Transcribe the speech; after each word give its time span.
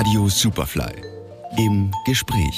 Radio 0.00 0.30
Superfly 0.30 1.02
im 1.58 1.90
Gespräch. 2.06 2.56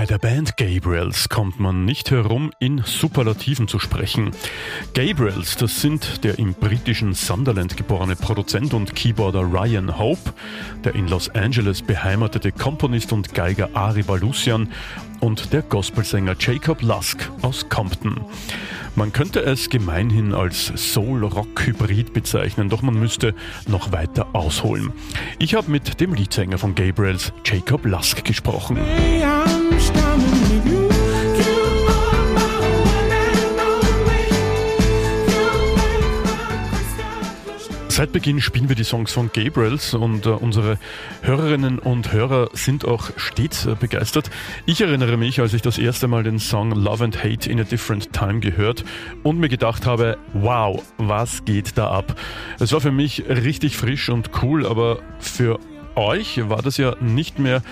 Bei 0.00 0.06
der 0.06 0.16
Band 0.16 0.56
Gabriels 0.56 1.28
kommt 1.28 1.60
man 1.60 1.84
nicht 1.84 2.10
herum, 2.10 2.52
in 2.58 2.78
Superlativen 2.86 3.68
zu 3.68 3.78
sprechen. 3.78 4.30
Gabriels, 4.94 5.56
das 5.56 5.82
sind 5.82 6.24
der 6.24 6.38
im 6.38 6.54
britischen 6.54 7.12
Sunderland 7.12 7.76
geborene 7.76 8.16
Produzent 8.16 8.72
und 8.72 8.96
Keyboarder 8.96 9.42
Ryan 9.42 9.98
Hope, 9.98 10.32
der 10.84 10.94
in 10.94 11.06
Los 11.06 11.28
Angeles 11.28 11.82
beheimatete 11.82 12.50
Komponist 12.50 13.12
und 13.12 13.34
Geiger 13.34 13.68
Ari 13.74 14.02
Balusian 14.02 14.70
und 15.20 15.52
der 15.52 15.60
Gospelsänger 15.60 16.34
Jacob 16.38 16.80
Lusk 16.80 17.30
aus 17.42 17.68
Compton. 17.68 18.24
Man 18.96 19.12
könnte 19.12 19.40
es 19.40 19.68
gemeinhin 19.68 20.32
als 20.32 20.72
Soul-Rock-Hybrid 20.74 22.14
bezeichnen, 22.14 22.70
doch 22.70 22.80
man 22.80 22.94
müsste 22.94 23.34
noch 23.68 23.92
weiter 23.92 24.28
ausholen. 24.32 24.94
Ich 25.38 25.54
habe 25.54 25.70
mit 25.70 26.00
dem 26.00 26.14
Leadsänger 26.14 26.56
von 26.56 26.74
Gabriels, 26.74 27.34
Jacob 27.44 27.84
Lusk, 27.84 28.24
gesprochen. 28.24 28.78
Seit 38.00 38.12
Beginn 38.12 38.40
spielen 38.40 38.70
wir 38.70 38.76
die 38.76 38.84
Songs 38.84 39.12
von 39.12 39.30
Gabriels 39.30 39.92
und 39.92 40.24
äh, 40.24 40.30
unsere 40.30 40.78
Hörerinnen 41.20 41.78
und 41.78 42.14
Hörer 42.14 42.48
sind 42.54 42.86
auch 42.86 43.10
stets 43.18 43.66
äh, 43.66 43.76
begeistert. 43.78 44.30
Ich 44.64 44.80
erinnere 44.80 45.18
mich, 45.18 45.38
als 45.38 45.52
ich 45.52 45.60
das 45.60 45.76
erste 45.76 46.08
Mal 46.08 46.22
den 46.22 46.38
Song 46.38 46.70
Love 46.70 47.04
and 47.04 47.22
Hate 47.22 47.50
in 47.50 47.60
a 47.60 47.64
Different 47.64 48.10
Time 48.14 48.40
gehört 48.40 48.86
und 49.22 49.38
mir 49.38 49.50
gedacht 49.50 49.84
habe, 49.84 50.16
wow, 50.32 50.82
was 50.96 51.44
geht 51.44 51.76
da 51.76 51.90
ab? 51.90 52.18
Es 52.58 52.72
war 52.72 52.80
für 52.80 52.90
mich 52.90 53.24
richtig 53.28 53.76
frisch 53.76 54.08
und 54.08 54.30
cool, 54.42 54.64
aber 54.66 55.00
für 55.18 55.58
euch 56.00 56.48
war 56.48 56.62
das 56.62 56.76
ja 56.76 56.96
nicht 57.00 57.38
mehr 57.38 57.62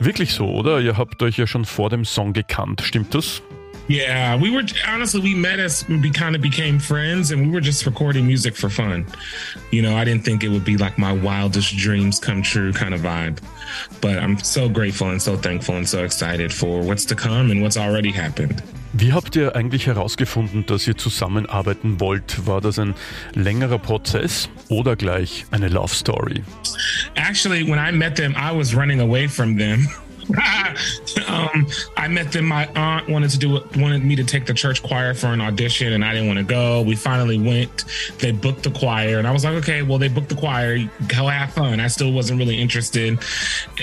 wirklich 0.00 0.32
so, 0.32 0.46
oder? 0.46 0.80
Ihr 0.80 0.96
habt 0.96 1.22
euch 1.22 1.36
ja 1.36 1.46
schon 1.46 1.64
vor 1.64 1.90
dem 1.90 2.04
Song 2.04 2.32
gekannt, 2.32 2.82
stimmt 2.84 3.14
das? 3.14 3.42
Yeah, 3.86 4.34
we 4.36 4.50
were 4.50 4.64
honestly 4.86 5.20
we 5.20 5.34
met 5.34 5.58
us 5.58 5.86
we 5.86 6.10
kind 6.10 6.34
of 6.34 6.40
became 6.40 6.78
friends 6.78 7.30
and 7.30 7.46
we 7.46 7.52
were 7.52 7.60
just 7.60 7.84
recording 7.84 8.26
music 8.26 8.56
for 8.56 8.70
fun. 8.70 9.04
You 9.72 9.82
know, 9.82 9.94
I 9.94 10.06
didn't 10.06 10.24
think 10.24 10.42
it 10.42 10.48
would 10.48 10.64
be 10.64 10.78
like 10.78 10.96
my 10.96 11.12
wildest 11.12 11.76
dreams 11.76 12.18
come 12.18 12.40
true 12.40 12.72
kind 12.72 12.94
of 12.94 13.02
vibe. 13.02 13.42
But 14.00 14.18
I'm 14.18 14.38
so 14.38 14.70
grateful 14.70 15.10
and 15.10 15.20
so 15.20 15.36
thankful 15.36 15.76
and 15.76 15.86
so 15.86 16.02
excited 16.02 16.50
for 16.50 16.80
what's 16.80 17.04
to 17.06 17.14
come 17.14 17.50
and 17.50 17.60
what's 17.60 17.76
already 17.76 18.10
happened. 18.10 18.62
Wie 18.96 19.12
habt 19.12 19.34
ihr 19.34 19.56
eigentlich 19.56 19.88
herausgefunden, 19.88 20.66
dass 20.66 20.86
ihr 20.86 20.96
zusammenarbeiten 20.96 21.98
wollt? 21.98 22.46
War 22.46 22.60
das 22.60 22.78
ein 22.78 22.94
längerer 23.34 23.80
Prozess 23.80 24.48
oder 24.68 24.94
gleich 24.94 25.46
eine 25.50 25.66
Love 25.66 25.92
Story? 25.92 26.44
Actually, 27.16 27.66
when 27.66 27.76
I 27.76 27.90
met 27.90 28.14
them, 28.14 28.36
I 28.36 28.56
was 28.56 28.72
running 28.72 29.00
away 29.00 29.26
from 29.26 29.58
them. 29.58 29.88
um, 31.28 31.66
I 31.96 32.08
met 32.08 32.32
them. 32.32 32.46
My 32.46 32.66
aunt 32.74 33.08
wanted 33.08 33.30
to 33.30 33.38
do 33.38 33.60
wanted 33.76 34.04
me 34.04 34.16
to 34.16 34.24
take 34.24 34.46
the 34.46 34.54
church 34.54 34.82
choir 34.82 35.14
for 35.14 35.28
an 35.28 35.40
audition, 35.40 35.92
and 35.92 36.04
I 36.04 36.12
didn't 36.12 36.28
want 36.28 36.38
to 36.38 36.44
go. 36.44 36.82
We 36.82 36.96
finally 36.96 37.38
went. 37.38 37.84
They 38.18 38.32
booked 38.32 38.62
the 38.62 38.70
choir, 38.70 39.18
and 39.18 39.26
I 39.26 39.32
was 39.32 39.44
like, 39.44 39.54
okay, 39.54 39.82
well, 39.82 39.98
they 39.98 40.08
booked 40.08 40.30
the 40.30 40.34
choir. 40.36 40.78
Go 41.08 41.28
have 41.28 41.52
fun. 41.52 41.80
I 41.80 41.88
still 41.88 42.12
wasn't 42.12 42.38
really 42.38 42.58
interested, 42.58 43.18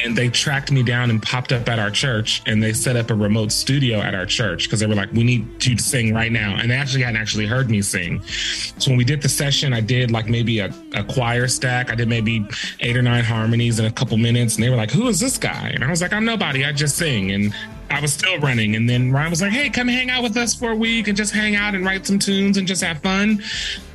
and 0.04 0.16
they 0.16 0.30
tracked 0.30 0.72
me 0.72 0.84
down 0.84 1.10
and 1.10 1.22
popped 1.22 1.52
up 1.52 1.68
at 1.70 1.80
our 1.80 1.92
church, 1.92 2.42
and 2.46 2.62
they 2.62 2.74
set 2.74 2.96
up 2.96 3.12
a 3.12 3.16
remote 3.16 3.52
studio 3.52 4.00
at 4.00 4.16
our 4.16 4.26
church 4.26 4.64
because 4.64 4.80
they 4.80 4.88
were 4.88 4.96
like, 4.96 5.12
we 5.12 5.24
need 5.24 5.64
you 5.64 5.76
to 5.76 5.84
sing 5.84 6.14
right 6.14 6.32
now, 6.32 6.58
and 6.60 6.72
they 6.72 6.76
actually 6.76 7.04
hadn't 7.04 7.22
actually 7.22 7.46
heard 7.46 7.70
me 7.70 7.82
sing. 7.82 8.22
So 8.24 8.92
when 8.92 8.98
we 8.98 9.06
did 9.06 9.22
the 9.22 9.30
session, 9.30 9.74
I 9.74 9.82
did 9.82 10.12
like 10.12 10.28
maybe 10.28 10.60
a, 10.60 10.74
a 10.94 11.04
choir 11.04 11.48
stack. 11.48 11.92
I 11.92 11.96
did 11.96 12.08
maybe 12.08 12.46
eight 12.80 12.98
or 12.98 13.02
nine 13.02 13.24
harmonies 13.24 13.80
in 13.80 13.86
a 13.86 13.92
couple 13.92 14.18
minutes, 14.18 14.56
and 14.56 14.64
they 14.64 14.70
were 14.70 14.76
like, 14.76 14.92
who 14.92 15.08
is 15.08 15.20
this 15.20 15.38
guy? 15.38 15.72
And 15.74 15.84
I 15.84 15.90
was 15.90 16.02
like, 16.02 16.14
I'm 16.14 16.26
nobody. 16.32 16.64
I 16.64 16.72
just 16.72 16.98
sing. 16.98 17.32
And 17.32 17.54
I 17.90 18.00
was 18.00 18.14
still 18.14 18.40
running. 18.40 18.76
And 18.76 18.90
then 18.90 19.12
Ryan 19.12 19.30
was 19.30 19.42
like, 19.42 19.52
hey, 19.52 19.70
come 19.70 19.88
hang 19.88 20.10
out 20.10 20.24
with 20.24 20.38
us 20.38 20.56
for 20.56 20.72
a 20.72 20.76
week 20.76 21.08
and 21.08 21.18
just 21.18 21.34
hang 21.34 21.56
out 21.56 21.76
and 21.76 21.86
write 21.86 22.06
some 22.06 22.20
tunes 22.20 22.58
and 22.58 22.66
just 22.68 22.82
have 22.82 23.02
fun. 23.02 23.44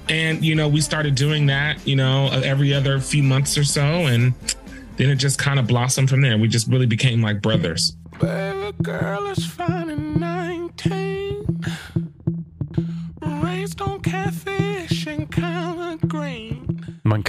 And, 0.08 0.44
you 0.44 0.54
know, 0.54 0.68
we 0.68 0.80
started 0.82 1.14
doing 1.14 1.46
that, 1.46 1.84
you 1.86 1.96
know, 1.96 2.26
uh, 2.26 2.42
every 2.44 2.74
other 2.74 3.00
few 3.00 3.22
months 3.22 3.56
or 3.56 3.64
so. 3.64 3.82
And 3.82 4.34
then 4.96 5.08
it 5.08 5.16
just 5.16 5.38
kind 5.38 5.58
of 5.58 5.66
blossomed 5.66 6.10
from 6.10 6.20
there. 6.20 6.36
We 6.36 6.48
just 6.48 6.68
really 6.68 6.86
became 6.86 7.22
like 7.22 7.40
brothers. 7.40 7.96
Baby 8.20 8.72
girl 8.82 9.26
is 9.26 9.44
fine 9.46 9.88
and 9.90 10.20
19. 10.20 11.64
Raised 13.42 13.80
on 13.80 14.00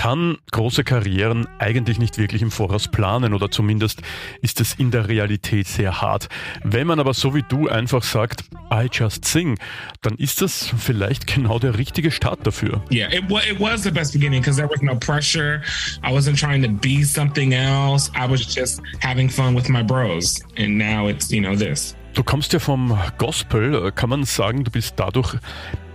kann 0.08 0.38
große 0.52 0.86
Karrieren 0.86 1.50
eigentlich 1.60 2.00
nicht 2.00 2.18
wirklich 2.18 2.42
im 2.42 2.50
Voraus 2.50 2.88
planen 2.88 3.34
oder 3.34 3.52
zumindest 3.52 4.02
ist 4.42 4.62
es 4.62 4.74
in 4.76 4.90
der 4.90 5.10
Realität 5.10 5.68
sehr 5.68 6.00
hart. 6.00 6.30
Wenn 6.64 6.88
man 6.88 7.02
aber 7.02 7.14
so 7.14 7.36
wie 7.36 7.44
du 7.44 7.68
einfach 7.68 8.04
sagt, 8.04 8.46
I 8.72 8.88
just 8.90 9.26
sing, 9.26 9.60
dann 10.02 10.16
ist 10.16 10.42
das 10.42 10.74
vielleicht 10.78 11.28
genau 11.28 11.60
der 11.60 11.78
richtige 11.78 12.10
Start 12.10 12.48
dafür. 12.48 12.82
Yeah, 12.90 13.12
it, 13.12 13.26
it 13.52 13.60
was 13.60 13.84
the 13.84 13.92
best 13.92 14.14
beginning 14.14 14.40
because 14.40 14.56
there 14.56 14.70
was 14.70 14.82
no 14.82 14.96
pressure. 14.96 15.62
I 16.06 16.14
wasn't 16.14 16.40
trying 16.40 16.64
to 16.64 16.70
be 16.70 17.04
something 17.04 17.52
else. 17.52 18.10
I 18.16 18.32
was 18.32 18.40
just 18.46 18.82
having 19.04 19.30
fun 19.30 19.58
with 19.58 19.68
my 19.68 19.84
bros. 19.84 20.42
And 20.58 20.78
now 20.78 21.10
it's, 21.10 21.30
you 21.30 21.42
know, 21.42 21.54
this. 21.54 21.98
Du 22.14 22.24
kommst 22.24 22.54
ja 22.54 22.60
vom 22.60 22.98
Gospel. 23.18 23.92
Kann 23.92 24.10
man 24.10 24.24
sagen, 24.24 24.64
du 24.64 24.72
bist 24.72 24.94
dadurch 24.96 25.36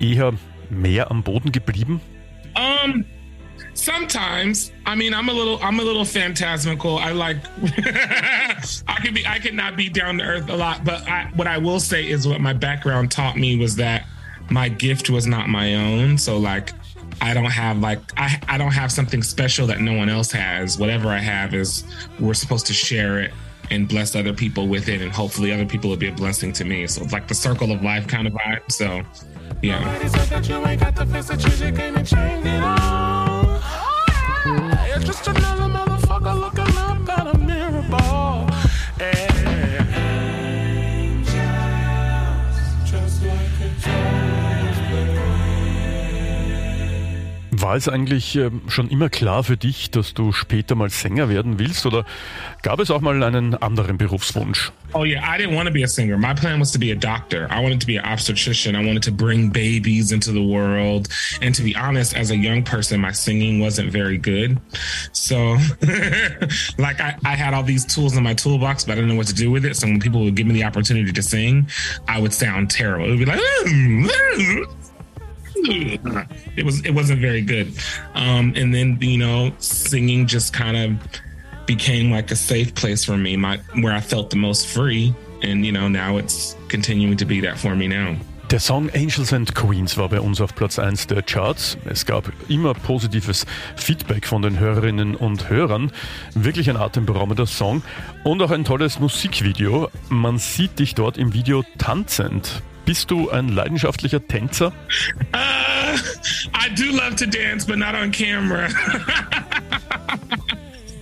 eher 0.01 0.35
mehr 0.69 1.11
am 1.11 1.23
Boden 1.23 1.51
geblieben? 1.51 2.03
Um, 2.55 3.07
sometimes 3.75 4.73
i 4.87 4.95
mean 4.95 5.15
i'm 5.15 5.29
a 5.29 5.33
little 5.33 5.59
i'm 5.63 5.81
a 5.81 5.83
little 5.83 6.05
phantasmical. 6.05 6.99
I 6.99 7.13
like 7.13 7.39
i 8.87 8.99
can 9.03 9.15
be 9.15 9.27
i 9.27 9.39
cannot 9.39 9.77
be 9.77 9.89
down 9.89 10.19
to 10.19 10.25
earth 10.25 10.49
a 10.51 10.57
lot 10.57 10.85
but 10.85 11.09
I, 11.09 11.31
what 11.35 11.47
i 11.47 11.59
will 11.59 11.81
say 11.81 12.09
is 12.09 12.29
what 12.29 12.41
my 12.41 12.53
background 12.53 13.11
taught 13.11 13.37
me 13.37 13.57
was 13.57 13.77
that 13.77 14.07
my 14.51 14.69
gift 14.69 15.11
was 15.11 15.27
not 15.27 15.49
my 15.49 15.75
own. 15.75 16.19
So 16.19 16.39
like 16.39 16.73
i 17.21 17.35
don't 17.35 17.51
have 17.51 17.79
like 17.79 18.01
i, 18.17 18.41
I 18.49 18.59
don't 18.59 18.73
have 18.73 18.91
something 18.91 19.23
special 19.23 19.67
that 19.69 19.81
no 19.81 19.95
one 19.95 20.09
else 20.09 20.31
has. 20.33 20.79
Whatever 20.79 21.09
i 21.09 21.19
have 21.19 21.55
is 21.55 21.85
we're 22.21 22.35
supposed 22.35 22.67
to 22.67 22.73
share 22.73 23.21
it 23.21 23.33
and 23.71 23.89
bless 23.89 24.15
other 24.15 24.35
people 24.35 24.69
with 24.69 24.89
it 24.89 25.01
and 25.01 25.11
hopefully 25.11 25.53
other 25.53 25.65
people 25.65 25.89
will 25.89 25.97
be 25.97 26.09
a 26.09 26.13
blessing 26.13 26.53
to 26.53 26.65
me. 26.65 26.87
So 26.87 27.03
it's 27.03 27.13
like 27.13 27.29
the 27.29 27.35
circle 27.35 27.73
of 27.73 27.83
life 27.83 28.07
kind 28.07 28.27
of 28.27 28.35
vibe. 28.35 28.71
So 28.71 29.03
yeah 29.63 29.81
War 47.63 47.77
es 47.77 47.89
eigentlich 47.89 48.35
ähm, 48.35 48.63
schon 48.67 48.89
immer 48.89 49.09
klar 49.09 49.45
für 49.45 49.57
dich, 49.57 49.93
dass 49.93 50.15
du 50.15 50.33
später 50.33 50.75
mal 50.75 50.91
Sänger 50.91 51.29
werden 51.29 51.61
willst 51.61 51.87
oder 51.87 52.05
gab 52.63 52.81
es 52.81 52.91
auch 52.91 53.01
mal 53.01 53.23
einen 53.23 53.55
anderen 53.55 53.99
Berufswunsch? 53.99 54.73
Oh 54.95 55.05
yeah, 55.05 55.23
I 55.23 55.39
didn't 55.39 55.55
want 55.55 55.69
to 55.69 55.73
be 55.73 55.85
a 55.85 55.87
singer. 55.87 56.19
My 56.19 56.35
plan 56.35 56.59
was 56.59 56.73
to 56.73 56.79
be 56.81 56.91
a 56.91 56.97
doctor. 56.97 57.47
I 57.53 57.63
wanted 57.63 57.81
to 57.81 57.87
be 57.87 57.99
an 57.99 58.05
obstetrician. 58.05 58.75
I 58.75 58.85
wanted 58.85 59.05
to 59.05 59.13
bring 59.13 59.53
babies 59.53 60.11
into 60.11 60.33
the 60.33 60.43
world. 60.43 61.09
And 61.41 61.55
to 61.55 61.63
be 61.63 61.77
honest, 61.77 62.17
as 62.17 62.33
a 62.33 62.37
young 62.37 62.65
person, 62.65 63.01
my 63.01 63.13
singing 63.13 63.61
wasn't 63.61 63.93
very 63.93 64.19
good. 64.19 64.61
So 65.13 65.57
like 66.79 67.01
I, 67.01 67.17
I 67.25 67.37
had 67.37 67.55
all 67.55 67.63
these 67.63 67.87
tools 67.87 68.17
in 68.17 68.25
my 68.25 68.35
toolbox, 68.35 68.87
but 68.87 68.93
I 68.93 68.95
didn't 68.97 69.11
know 69.11 69.17
what 69.17 69.29
to 69.29 69.35
do 69.35 69.53
with 69.53 69.65
it. 69.65 69.77
So 69.77 69.87
when 69.87 70.01
people 70.01 70.25
would 70.25 70.35
give 70.35 70.49
me 70.49 70.55
the 70.55 70.65
opportunity 70.65 71.13
to 71.13 71.23
sing, 71.23 71.69
I 72.09 72.19
would 72.19 72.33
sound 72.33 72.71
terrible. 72.73 73.07
It 73.07 73.11
would 73.11 73.19
be 73.21 73.25
like 73.25 73.41
it 75.65 76.65
was 76.65 76.81
it 76.85 76.93
wasn't 76.93 77.21
very 77.21 77.43
good. 77.43 77.73
Um, 78.15 78.53
and 78.57 78.75
then 78.75 78.99
you 79.01 79.19
know, 79.19 79.53
singing 79.59 80.27
just 80.27 80.53
kind 80.53 80.77
of 80.77 81.21
became 81.67 82.11
like 82.11 82.31
a 82.31 82.37
safe 82.37 82.75
place 82.75 83.05
for 83.05 83.17
me, 83.17 83.37
my 83.37 83.59
where 83.81 83.93
I 83.93 84.01
felt 84.01 84.31
the 84.31 84.37
most 84.37 84.67
free. 84.67 85.15
And 85.43 85.65
you 85.67 85.73
know, 85.73 85.89
now 85.89 86.17
it's 86.17 86.57
continuing 86.69 87.17
to 87.17 87.25
be 87.25 87.41
that 87.41 87.59
for 87.59 87.75
me 87.75 87.89
now. 87.89 88.17
Der 88.53 88.61
Song 88.61 88.91
Angels 88.95 89.33
and 89.33 89.55
Queens 89.55 89.97
war 89.97 90.11
bei 90.11 90.21
uns 90.21 90.39
auf 90.43 90.55
Platz 90.55 90.79
1 90.79 91.07
der 91.07 91.23
Charts. 91.23 91.79
Es 91.87 92.05
gab 92.05 92.31
immer 92.51 92.75
positives 92.75 93.47
Feedback 93.77 94.27
von 94.27 94.43
den 94.43 94.59
Hörerinnen 94.59 95.15
und 95.17 95.49
Hörern. 95.49 95.91
Wirklich 96.35 96.69
ein 96.69 96.77
atemberaubender 96.77 97.47
Song 97.47 97.83
und 98.25 98.43
auch 98.43 98.51
ein 98.51 98.65
tolles 98.65 99.01
Musikvideo. 99.01 99.89
Man 100.11 100.37
sieht 100.37 100.79
dich 100.81 100.95
dort 100.95 101.17
im 101.17 101.33
Video 101.33 101.65
tanzend. 101.79 102.63
Bist 102.85 103.11
du 103.11 103.31
ein 103.31 103.49
leidenschaftlicher 103.49 104.27
Tänzer? 104.27 104.73
Uh, 105.33 105.99
I 106.55 106.69
do 106.75 106.91
love 106.93 107.17
to 107.17 107.27
dance, 107.27 107.65
but 107.65 107.79
not 107.79 107.95
on 107.95 108.11
camera. 108.11 108.69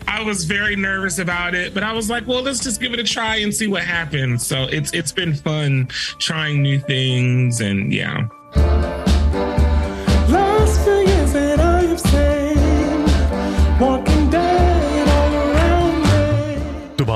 I 0.07 0.23
was 0.23 0.45
very 0.45 0.77
nervous 0.77 1.19
about 1.19 1.55
it, 1.55 1.73
but 1.73 1.83
I 1.83 1.93
was 1.93 2.11
like, 2.11 2.27
well, 2.27 2.43
let's 2.43 2.63
just 2.63 2.81
give 2.81 2.93
it 2.93 2.99
a 2.99 3.05
try 3.05 3.37
and 3.37 3.55
see 3.55 3.69
what 3.69 3.85
happens. 3.85 4.47
So 4.47 4.65
it's 4.65 4.93
it's 4.93 5.13
been 5.13 5.35
fun 5.35 5.87
trying 6.19 6.63
new 6.63 6.79
things 6.81 7.61
and 7.61 7.93
yeah. 7.93 8.29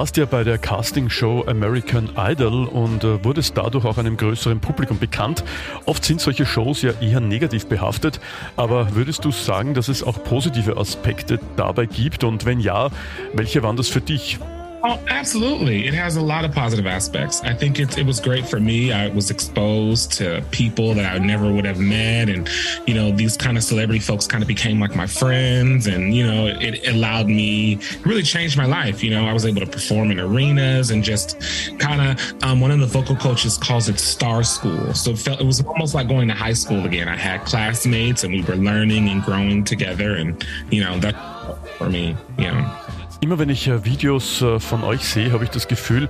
Warst 0.05 0.19
ja 0.19 0.27
bei 0.27 0.45
der 0.45 0.59
Castingshow 0.59 1.47
American 1.47 2.11
Idol 2.15 2.67
und 2.67 3.05
äh, 3.05 3.25
wurdest 3.25 3.57
dadurch 3.57 3.87
auch 3.87 3.97
einem 3.97 4.19
größeren 4.19 4.61
Publikum 4.61 4.99
bekannt. 4.99 5.43
Oft 5.87 6.05
sind 6.05 6.21
solche 6.21 6.45
Shows 6.45 6.83
ja 6.83 6.93
eher 7.01 7.21
negativ 7.21 7.69
behaftet, 7.69 8.21
aber 8.55 8.95
würdest 8.95 9.25
du 9.25 9.31
sagen, 9.31 9.73
dass 9.73 9.89
es 9.89 10.03
auch 10.03 10.23
positive 10.23 10.77
Aspekte 10.77 11.41
dabei 11.57 11.87
gibt 11.87 12.23
und 12.23 12.45
wenn 12.45 12.61
ja, 12.61 12.91
welche 13.33 13.63
waren 13.63 13.79
das 13.79 13.89
für 13.89 14.03
dich? 14.03 14.39
Oh, 14.87 15.01
absolutely. 15.09 15.87
It 15.87 15.95
has 15.95 16.17
a 16.17 16.21
lot 16.21 16.45
of 16.45 16.53
positive 16.53 16.87
aspects. 16.87 17.41
I 17.41 17.55
think 17.55 17.81
it's, 17.81 17.97
it 17.97 18.05
was 18.05 18.21
great 18.21 18.47
for 18.47 18.61
me. 18.61 18.93
I 18.93 19.09
was 19.09 19.31
exposed 19.31 20.13
to 20.19 20.45
people 20.51 20.93
that 20.93 21.11
I 21.11 21.17
never 21.25 21.51
would 21.51 21.65
have 21.65 21.81
met. 21.81 22.29
And, 22.29 22.47
you 22.87 22.93
know, 22.93 23.11
these 23.11 23.35
kind 23.35 23.57
of 23.57 23.65
celebrity 23.65 23.99
folks 23.99 24.27
kind 24.27 24.43
of 24.43 24.47
became 24.49 24.79
like 24.81 24.95
my 24.95 25.07
friends. 25.07 25.87
And, 25.87 26.15
you 26.15 26.27
know, 26.27 26.49
it, 26.49 26.85
it 26.85 26.89
allowed 26.95 27.29
me, 27.29 27.79
really 28.05 28.23
changed 28.23 28.59
my 28.59 28.67
life. 28.67 29.03
You 29.03 29.13
know, 29.13 29.25
I 29.27 29.33
was 29.33 29.47
able 29.47 29.61
to 29.63 29.67
perform 29.67 30.11
in 30.11 30.21
arenas 30.21 30.91
and 30.91 31.03
just 31.03 31.41
kind 31.79 32.03
of, 32.03 32.43
um, 32.43 32.61
one 32.61 32.71
of 32.71 32.79
the 32.79 32.87
vocal 32.87 33.17
coaches 33.17 33.57
calls 33.57 33.89
it 33.89 33.99
star 33.99 34.43
school. 34.43 34.93
So 34.93 35.13
it 35.13 35.19
felt, 35.19 35.41
it 35.41 35.47
was 35.47 35.65
almost 35.65 35.95
like 35.95 36.09
going 36.09 36.29
to 36.29 36.35
high 36.35 36.53
school 36.53 36.85
again. 36.85 37.09
I 37.09 37.17
had 37.17 37.47
classmates 37.47 38.23
and 38.23 38.35
we 38.35 38.43
were 38.43 38.57
learning 38.57 39.09
and 39.09 39.23
growing 39.23 39.65
together. 39.65 40.17
And, 40.17 40.47
you 40.71 40.85
know, 40.85 40.99
that 40.99 41.15
for 41.79 41.89
me, 41.89 42.15
you 42.37 42.53
know. 42.53 42.81
Immer 43.25 43.39
wenn 43.39 43.49
ich 43.49 43.67
äh, 43.69 43.87
Videos 43.87 44.43
äh, 44.43 44.61
von 44.61 44.85
euch 44.85 45.01
sehe, 45.01 45.33
habe 45.33 45.45
ich 45.45 45.51
das 45.51 45.67
Gefühl, 45.67 46.09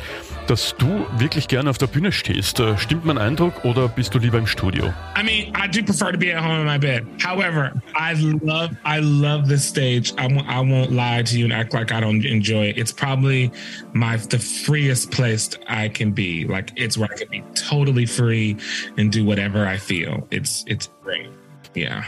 dass 0.49 0.75
du 0.77 1.07
wirklich 1.17 1.47
gerne 1.47 1.71
auf 1.71 1.79
der 1.79 1.87
Bühne 1.87 2.11
stehst. 2.11 2.59
Äh, 2.59 2.77
stimmt 2.77 3.05
mein 3.05 3.19
Eindruck 3.19 3.65
oder 3.65 3.87
bist 3.87 4.17
du 4.17 4.19
lieber 4.19 4.37
im 4.37 4.49
Studio? 4.49 4.93
I 5.17 5.23
mean, 5.23 5.53
I 5.55 5.69
do 5.69 5.85
prefer 5.85 6.11
to 6.11 6.19
be 6.19 6.35
at 6.35 6.43
home 6.43 6.63
in 6.63 6.67
my 6.67 6.77
bed. 6.77 7.07
However, 7.23 7.73
I 7.95 8.15
love, 8.15 8.71
I 8.85 8.99
love 8.99 9.47
this 9.47 9.65
stage. 9.65 10.13
I 10.19 10.27
won't, 10.27 10.49
I 10.49 10.59
won't 10.59 10.91
lie 10.91 11.23
to 11.23 11.39
you 11.39 11.45
and 11.45 11.53
act 11.53 11.73
like 11.73 11.93
I 11.93 12.01
don't 12.01 12.25
enjoy 12.27 12.65
it. 12.71 12.79
It's 12.79 12.91
probably 12.91 13.53
my 13.93 14.17
the 14.17 14.41
freest 14.41 15.13
place 15.13 15.51
I 15.69 15.91
can 15.91 16.11
be. 16.11 16.49
Like 16.49 16.73
it's 16.75 16.99
where 16.99 17.09
I 17.13 17.17
can 17.17 17.29
be 17.31 17.45
totally 17.55 18.07
free 18.07 18.57
and 18.99 19.13
do 19.13 19.25
whatever 19.25 19.69
I 19.69 19.77
feel. 19.77 20.27
It's 20.33 20.65
it's 20.67 20.91
great. 21.05 21.31
Yeah. 21.77 22.07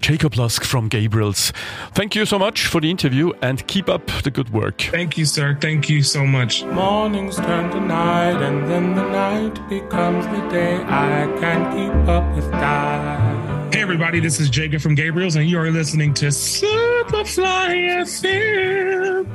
Jacob 0.00 0.36
Lusk 0.36 0.64
from 0.64 0.88
Gabriels. 0.88 1.52
Thank 1.94 2.14
you 2.14 2.24
so 2.24 2.38
much 2.38 2.66
for 2.66 2.80
the 2.80 2.90
interview 2.90 3.32
and 3.42 3.66
keep 3.66 3.88
up 3.88 4.06
the 4.22 4.30
good 4.30 4.50
work. 4.50 4.82
Thank 4.90 5.18
you, 5.18 5.24
sir. 5.24 5.56
Thank 5.60 5.88
you 5.88 6.02
so 6.02 6.24
much. 6.24 6.64
Mornings 6.64 7.36
turn 7.36 7.70
to 7.70 7.80
night, 7.80 8.42
and 8.42 8.68
then 8.68 8.94
the 8.94 9.08
night 9.10 9.68
becomes 9.68 10.26
the 10.26 10.48
day. 10.48 10.76
I 10.76 11.26
can't 11.40 11.74
keep 11.76 12.08
up 12.08 12.34
with 12.34 12.50
that. 12.52 13.74
Hey, 13.74 13.82
everybody, 13.82 14.20
this 14.20 14.40
is 14.40 14.48
Jacob 14.50 14.80
from 14.80 14.96
Gabriels, 14.96 15.36
and 15.36 15.48
you 15.48 15.58
are 15.58 15.70
listening 15.70 16.14
to 16.14 16.26
Superfly 16.30 18.04
FM. 18.04 19.26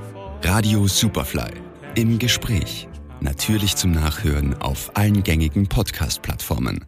Radio 0.44 0.88
Superfly 0.88 1.52
im 1.96 2.18
Gespräch. 2.20 2.88
Natürlich 3.22 3.76
zum 3.76 3.92
Nachhören 3.92 4.60
auf 4.62 4.92
allen 4.96 5.24
gängigen 5.24 5.68
Podcast-Plattformen. 5.68 6.86